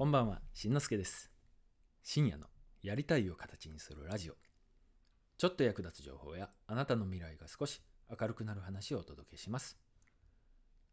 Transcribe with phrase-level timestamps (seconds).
[0.00, 1.30] こんばんは、しんのすけです。
[2.02, 2.46] 深夜の
[2.82, 4.34] やりたいを形にするラジオ。
[5.36, 9.76] ちょっと役立つ情報やあなたの未来が少し明るくなる話をお届けします。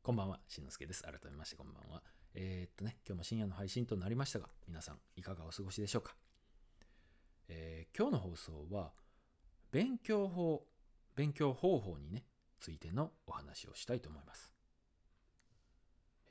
[0.04, 1.04] こんばんは、しんのすけです。
[1.04, 2.04] 改めましてこんばんは。
[2.34, 6.14] えーっとね、今日も深夜の配信となりましたが、皆さんいかがお過ごしでしょうか？
[7.48, 8.92] えー今日の放送は、
[9.72, 10.66] 勉強法、
[11.16, 12.26] 勉強方法にね、
[12.60, 14.52] ついてのお話をしたいと思います。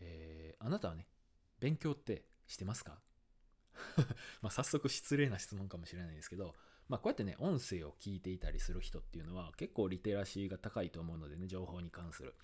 [0.00, 1.06] えーあなたはね、
[1.58, 3.00] 勉強ってしてますか？
[4.42, 6.54] まあ早速失礼な質問かもしれないですけど、
[6.88, 12.34] まあこうやってね、音声を聞いていたりする人っていうのは結構リテラシーが高いと思うのでね、情報に関する。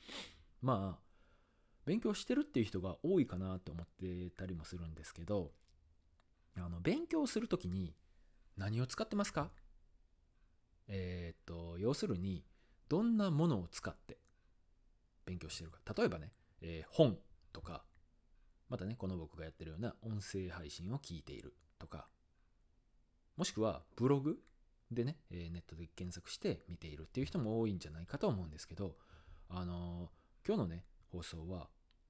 [0.60, 1.02] まあ、
[1.84, 5.52] 勉強してるっていう人が多いかなと思ってたりもするんですけど、
[6.56, 7.96] あの、勉強するときに
[8.56, 9.50] 何を使ってますか？
[10.88, 12.44] えーっと、要するに、
[12.88, 14.18] どんなものを使って
[15.24, 15.80] 勉強してるか。
[15.96, 17.18] 例えばね、えー本、
[18.72, 22.08] またね、この僕がやってるような音声配信を聞いているとか、
[23.36, 24.38] もしくはブログ
[24.90, 28.96] でね、えネットで検索して見ているっていう人も多いんじゃないかと思うんですけど、
[29.50, 31.68] あのー今日のね、放送は、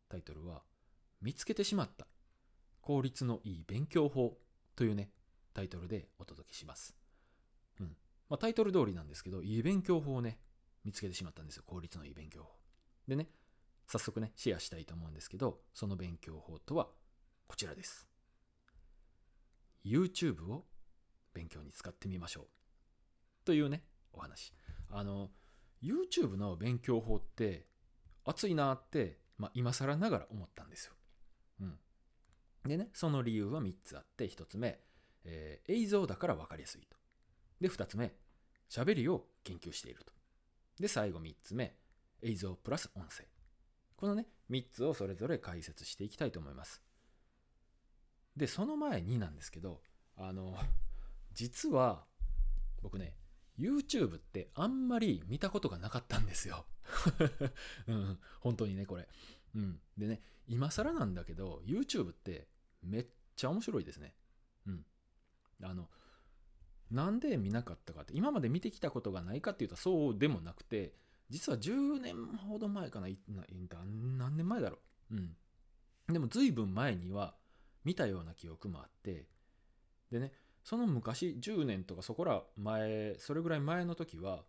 [0.08, 0.62] タイトルは、
[1.20, 2.06] 見つけてしまった
[2.80, 4.38] 効率のいい勉強法
[4.76, 5.10] というね、
[5.54, 6.94] タイトルでお届けします。
[7.80, 7.96] うん。
[8.28, 10.38] まあ、タイトル通りなんですけど、いい勉強法をね、
[10.84, 11.64] 見つけてしまったんですよ。
[11.66, 12.50] 効率のいい勉強法。
[13.08, 13.28] でね、
[13.92, 16.88] 早速ね、シェアしたいと思うんですけど、その勉強法とは
[17.46, 18.08] こちらです。
[19.84, 20.64] YouTube を
[21.34, 22.46] 勉強に使ってみましょう。
[23.44, 24.54] というね、お話。
[24.88, 25.28] あの、
[25.82, 27.66] YouTube の勉強法って
[28.24, 30.94] 熱いなって、まあ、今更ながら思ったんですよ。
[31.60, 31.78] うん。
[32.66, 34.80] でね、その理由は3つあって、1つ目、
[35.24, 36.96] えー映像だから分かりやすいと。
[37.60, 38.14] で、2つ目、
[38.70, 40.14] 喋りを研究していると。
[40.80, 41.76] で、最後3つ目、
[42.22, 43.26] 映像プラス音声。
[44.02, 46.82] このね、3つをそれぞれ解説していきたいと思います。
[48.36, 49.80] で、その前になんですけど、
[50.16, 50.58] あの、
[51.32, 52.04] 実は、
[52.82, 53.14] 僕ね、
[53.56, 56.66] YouTube ってあんまり見たことがなかったんですよ。
[57.86, 59.08] うん、本当にね、これ。
[59.54, 59.80] うん。
[59.96, 62.48] でね、今更なんだけど、YouTube って
[62.82, 64.16] めっちゃ面白いですね。
[64.66, 64.84] うん。
[65.62, 65.88] あの、
[66.90, 70.92] なんで見なかったかって、今まで見てきたことがないかっていうとそうでもなくて、
[71.32, 72.14] 実は10年
[72.46, 73.14] ほど前かな、な
[74.18, 74.78] 何年前だろ
[75.10, 75.16] う。
[75.16, 75.34] うん。
[76.12, 77.34] でも随分前には
[77.84, 79.28] 見たような記憶もあって、
[80.10, 80.30] でね、
[80.62, 84.44] その昔10年とかそこら前、それぐらい前の時は、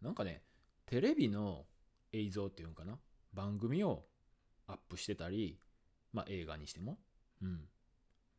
[0.00, 0.44] なんかね、
[0.86, 1.66] テレビの
[2.12, 3.00] 映像っていうんかな、
[3.34, 4.06] 番組を
[4.68, 5.58] アップしてたり、
[6.12, 6.98] まあ映画にしても、
[7.42, 7.68] うん。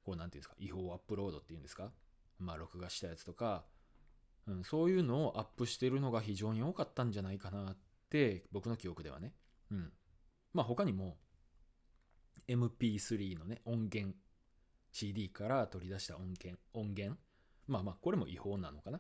[0.05, 1.91] こうなんていうんですか、違法アップロードっていうんですか、
[2.39, 3.65] まあ録画したやつとか、
[4.47, 7.77] うん、そういうのをアップしてるのが非常に多かったんじゃないかなっ、
[8.51, 9.33] 僕の記憶ではね。
[9.71, 9.91] うん。
[10.53, 11.17] まあ他にも、
[12.47, 14.15] MP3 のね、音源、
[14.91, 17.19] CD から取り出した音源、音源。
[17.67, 18.99] まあまあ、これも違法なのかな。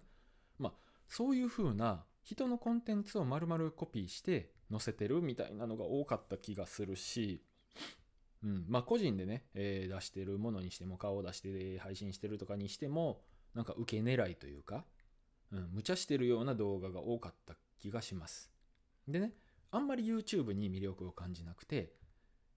[0.59, 0.73] まあ、
[1.07, 7.43] そういう風な人のコンテンツを丸々コピーして載せてるみたいなのが多かった気がするし、
[8.43, 13.21] うん、まあ個人でね、えー出してるものにしても顔を出して配信してるとかにしても
[13.55, 14.85] なんか受け狙いというか、
[15.51, 18.48] うん、無茶してるような動画が多かった気がします
[19.11, 19.33] でね
[19.71, 21.93] あんまり YouTube に魅力を感じなくて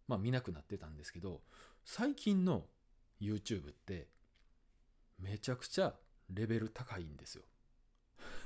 [0.09, 1.41] まあ見なくなってたんですけど
[1.85, 2.67] 最近の
[3.21, 4.09] YouTube って
[5.19, 5.95] めちゃくちゃ
[6.31, 7.45] レベル高いんですよ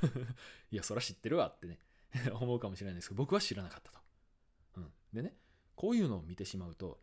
[0.71, 1.79] いやそら知ってるわってね
[2.41, 4.01] 思うかもしれないんですけど僕は知らなかったと、
[4.77, 5.37] うん、でね
[5.75, 7.01] こういうのを見てしまうと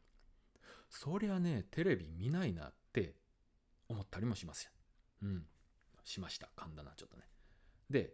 [0.94, 3.16] そりゃね、テレビ見ないなって
[3.90, 4.72] 思ったりもしますよ。
[5.24, 5.46] うん。
[6.04, 6.50] しました。
[6.56, 7.24] 噛んだな、ちょっとね。
[7.90, 8.14] で、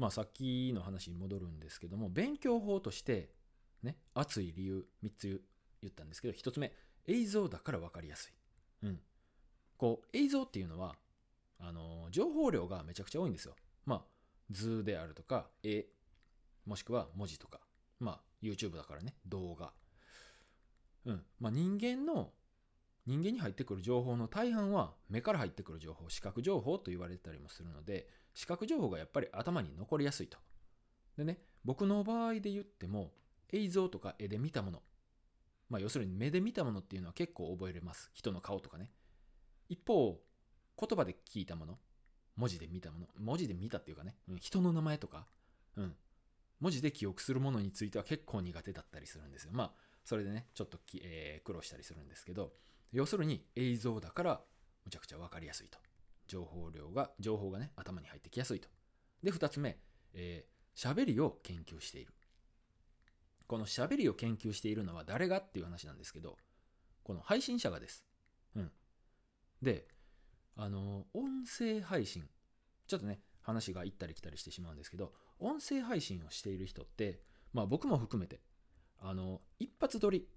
[0.00, 3.28] まあさっきの話に戻るんですけども、勉強法として、
[3.82, 5.42] ね、熱い理由3つ
[5.82, 6.72] 言ったんですけど、1つ目、
[7.06, 8.32] 映像だから分かりやすい。
[8.86, 9.00] うん。
[9.76, 10.96] こう、映像っていうのは、
[11.58, 13.54] あの、情報量がめちゃくちゃ多いんですよ。
[13.84, 14.04] まあ、
[14.50, 15.84] 図であるとか、絵、
[16.64, 17.60] もしくは文字とか、
[17.98, 19.70] まあ、YouTube だからね、動画。
[21.04, 21.22] うん。
[21.38, 22.32] まあ、人間の、
[23.06, 30.38] 人間に入ってくる情報の大半は目から入ってくる情報、視覚情報と言われたりもするので、視覚情報がやっぱり頭に残りやすいと。
[31.16, 33.12] でね、僕の場合で言っても、
[33.52, 34.82] 映像とか絵で見たもの、
[35.68, 38.10] まあ要するに目で見たものっていうのは結構覚えれます。
[38.12, 38.92] 人の顔とかね。
[39.68, 40.20] 一方、
[40.78, 41.78] 言葉で聞いたもの、
[42.36, 45.26] 文字で見たもの、文字で見たっていうかね、人の名前とか、
[45.76, 45.94] うん、
[46.60, 49.50] 文字で記憶するものについては結構苦手だったりするんですよ。
[49.52, 49.72] まあ、
[50.04, 52.52] それでね、ちょっとき、えー苦労したりするんですけど、
[52.92, 54.40] 要するに映像だから
[54.84, 55.78] むちゃくちゃ分かりやすいと。
[56.26, 58.68] 情報量が、情報がね、頭に入ってきやすいと。
[59.22, 59.78] で、二つ目、
[60.14, 62.12] えー、喋りを研究している。
[63.46, 66.36] この喋りを研究しているのは誰がっていう話なんですけど、
[67.02, 68.04] この配信者がです。
[68.54, 68.70] うん。
[69.60, 69.88] で、
[70.56, 72.28] あの、音声配信。
[72.86, 77.20] ちょっとね、話が行ったり来たりしてしまうんですけど、音声配信をしている人って、
[77.52, 78.40] まあ僕も含めて、
[79.00, 80.28] あの、一発撮り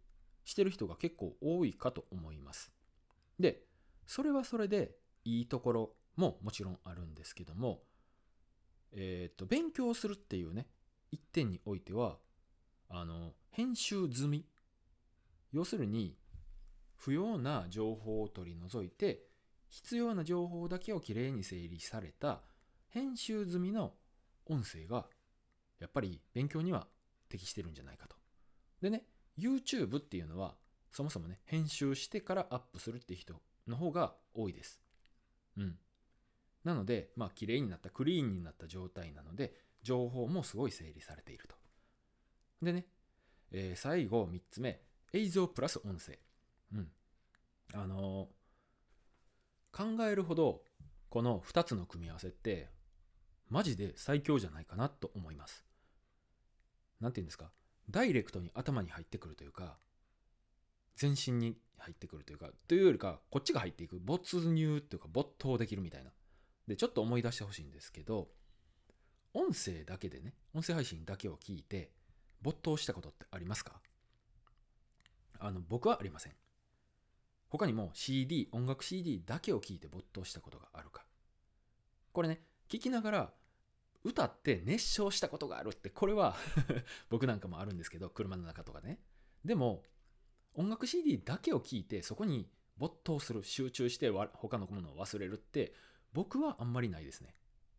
[0.45, 2.71] してる人が結構多いかと思います。
[3.39, 3.63] で、
[4.05, 7.83] それはそれでいいところももちろんあるんですけども、
[8.91, 10.67] えっ、と、勉強するっていうね、
[11.11, 12.17] 一点においては、
[12.89, 14.45] あの、編集済み。
[15.51, 16.17] 要するに、
[16.95, 19.25] 不要な情報を取り除いて、
[19.69, 22.43] 必要な情報だけをきれいに整理された
[22.89, 23.93] 編集済みの
[24.45, 25.07] 音声が、
[25.79, 26.87] やっぱり勉強には
[27.27, 28.15] 適してるんじゃないかと。
[28.81, 29.05] でね、
[29.37, 30.55] YouTube っていうのは、
[30.91, 34.79] そもそもね、編集してからアップするって人の方が多いです。
[35.57, 35.77] うん。
[36.63, 41.55] なので、まあ、綺麗になった、クリーンになった状態なので、情報もすごい整理されていると。
[42.61, 42.85] でね、
[43.51, 44.81] えー最後3つ目、
[45.11, 46.17] 映像プラス音声。
[46.73, 46.91] うん。
[47.73, 48.43] あのー
[49.75, 50.63] 考えるほど、
[51.09, 52.69] この2つの組み合わせって、
[53.49, 55.65] マジで最強じゃないかなと思います。
[57.01, 57.51] なんて言うんですか、
[57.89, 59.77] ダイレクトに頭に入ってくるというか、
[60.95, 66.11] 全身に入ってくるというか、というよりか、こっちが入っていく、没入というか、没頭できるみたいな。
[66.67, 68.29] で、ちょっと思い出してほしいんですけど、
[69.33, 71.91] 音声だけでね、音声配信だけを聞いて、
[72.41, 73.81] 没頭したことってありますか？
[75.39, 76.33] あの、僕はありません。
[77.49, 81.05] 他にも CD、音楽 CD だけを聞いて没頭したことがあるか。
[82.11, 83.33] これね、聞きながら
[84.03, 86.35] 歌って熱唱したことがあるって、これは
[87.09, 88.99] 僕なんかもあるんですけど、車の中とかね。
[89.45, 89.83] でも、
[90.55, 95.73] 音楽 CD だけを聞いて、そこに没頭する、集中して他のものを忘れるって、
[96.11, 97.35] 僕はあんまりないですね。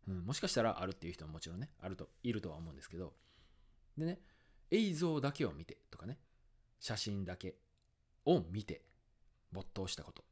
[0.07, 3.13] うん、もしかしたらあるっていう人ももちろんね、あると、いるとは思うんですけど。
[3.97, 4.21] でね、
[4.71, 6.19] 映像だけを見てとかね、
[6.79, 7.55] 写真だけ
[8.25, 8.83] を見て
[9.51, 10.23] 没頭したこと。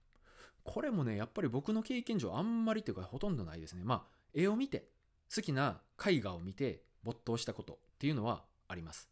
[0.64, 3.84] これもね、やっぱり僕の経験上あんまりというかほとんどないですね。
[3.84, 4.90] まあ、絵を見て、
[5.34, 9.10] 好きな絵画を見て没頭したことっていうのはあります。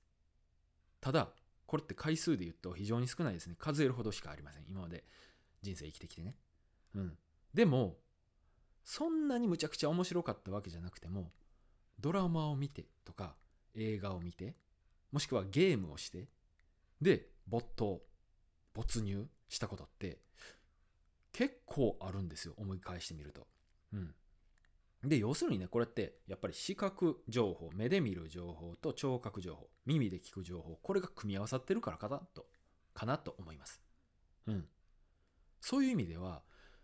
[1.00, 1.29] ただ、
[1.65, 3.56] これって回数で言うと非常に少ないですね。
[3.57, 4.65] 数えるほどしかありません。
[4.68, 5.03] 今まで
[5.62, 6.35] 人生生きてきてね。
[6.95, 7.18] うん。
[7.53, 7.97] でも、
[8.83, 11.31] そんなにむちゃくちゃ面白かったわけじゃなくても、
[12.00, 13.35] ドラマを見てとか、
[13.73, 14.56] 映画を見て、
[15.12, 16.27] もしくはゲームをして、
[17.00, 18.01] で、没頭、
[18.73, 20.19] 没入したことって、
[21.31, 22.53] 結構あるんですよ。
[22.57, 23.47] 思い返してみると。
[23.94, 24.15] うん。
[25.03, 32.45] で、要するにね、これって、やっぱり視覚情報、目で見る情報と聴覚情報、耳で聞く情報、これが組み合わさってるからかなと、
[32.94, 33.81] かなと思います。
[34.48, 34.68] うん。
[35.59, 36.44] そういう意味では、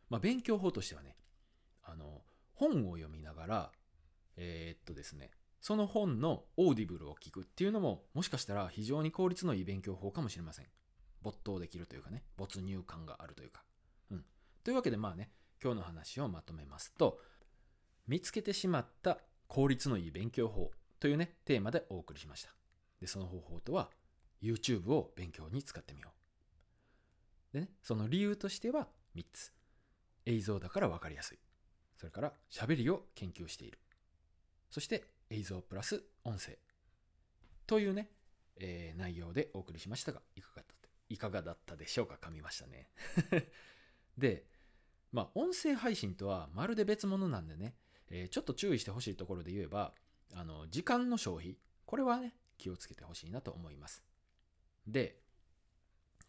[0.10, 1.16] まあ、勉強法としてはね、
[1.84, 2.24] あの、
[2.54, 3.72] 本を読みながら、
[4.36, 5.32] えーっとですね、
[5.62, 10.66] その本の Audible を聞くっていうのも、もしかしたら非常に効率のいい勉強法かもしれません。
[11.22, 13.64] 没頭できるというかね、没入感があるというか。
[14.12, 14.26] うん。
[14.64, 15.32] というわけでまあね、
[15.62, 17.20] 今日の話をまとめますと、
[18.08, 22.54] 見つけてしまった効率のいい勉強法というね、テーマでお送りしました。
[23.00, 23.90] で、その方法とは、
[24.42, 26.10] YouTube を勉強に使ってみよ
[27.52, 27.54] う。
[27.54, 29.52] でね、その理由としては3つ。
[30.26, 31.40] 映像だから分かりやすい。
[31.96, 33.80] それから、喋りを研究している。
[34.70, 36.58] そして、映像プラス音声。
[37.66, 38.10] というね、
[38.60, 40.90] えー内容でお送りしましたが、いかがだった？
[41.10, 42.16] いかがだったでしょうか？
[42.22, 42.90] 噛みましたね。
[44.18, 44.46] で、
[45.12, 47.76] まあ、音声配信とはまるで別物なんでね、
[48.10, 49.94] えちょっと注意してほしいところで言えば、
[50.34, 51.58] あの、時間の消費。
[51.86, 54.04] これはね、気をつけてほしいなと思います。
[54.86, 55.20] で、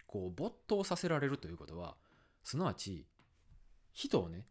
[0.06, 1.96] こう、没頭させられるということは、
[2.42, 3.06] すなわち、
[3.92, 4.46] 人をね、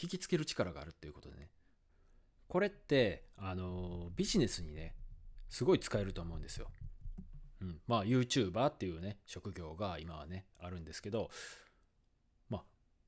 [0.00, 1.50] 引きつける力があるっていうことでね。
[2.48, 4.94] これって、あの、ビジネスにね、
[5.48, 6.70] すごい使えると思うんですよ。
[7.60, 7.80] うん。
[7.86, 11.30] まあ、YouTuber っていうね、職業が今はね、あるんですけど、
[12.48, 12.64] まあ、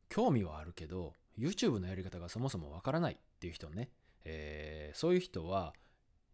[0.08, 3.90] 興味はあるけど、YouTube のやり方がそもそもわからないっていう人ね、
[4.24, 5.74] えーそういう人は、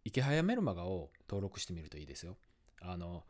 [0.03, 2.37] 池早メルマガを登録してみるといいですよ。
[2.81, 3.25] あの、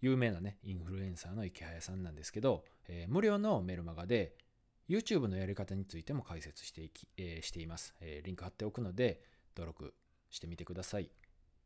[0.00, 4.36] 有名なね、インフルエンサーの池早さんなんですけど、えー無料のメルマガで、
[4.88, 9.20] YouTube のやり方についても解説していき、えーしています、えーリンク貼っておくので、
[9.56, 9.94] 登録
[10.30, 11.10] してみてください。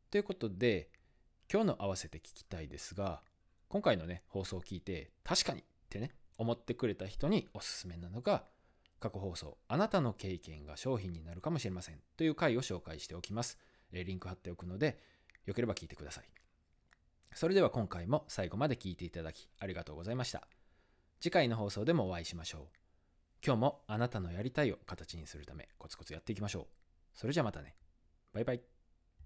[0.09, 0.89] ということで、
[1.51, 3.21] 今日の合わせて聞きたいですが、
[3.67, 8.45] 今回のね、放送を聞いて、確かにってね、思ってくれた人におすすめなのが、
[8.99, 13.57] 過去放送、あなたの経験が商品になるかもしれませんという回を紹介しておきます。
[13.91, 14.99] えリンク貼っておくので、
[15.45, 16.25] よければ聞いてください。
[17.33, 20.47] それでは今回も最後まで聞いていただきありがとうございました。
[21.19, 22.61] 次回の放送でもお会いしましょう。
[23.45, 26.67] 今日もあなたのやりたいを形にするためコツコツやっていきましょう。
[27.13, 27.75] それじゃまたね。
[28.33, 28.78] バイバイ。